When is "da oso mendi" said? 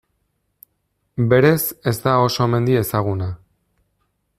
2.07-2.83